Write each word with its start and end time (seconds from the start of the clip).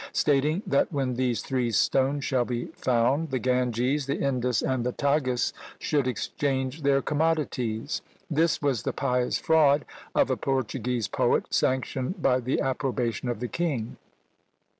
stating 0.13 0.63
that 0.65 0.91
when 0.91 1.13
these 1.13 1.43
three 1.43 1.69
stones 1.69 2.25
shall 2.25 2.43
be 2.43 2.65
found, 2.75 3.29
the 3.29 3.37
Ganges, 3.37 4.07
the 4.07 4.17
Indus, 4.17 4.63
and 4.63 4.83
the 4.83 4.91
Tagus 4.91 5.53
should 5.77 6.07
exchange 6.07 6.81
their 6.81 7.03
commodities! 7.03 8.01
This 8.27 8.63
was 8.63 8.81
the 8.81 8.93
pious 8.93 9.37
fraud 9.37 9.85
of 10.15 10.31
a 10.31 10.37
Portuguese 10.37 11.07
poet, 11.07 11.45
sanctioned 11.53 12.19
by 12.19 12.39
the 12.39 12.61
approbation 12.61 13.29
of 13.29 13.39
the 13.39 13.47
king. 13.47 13.97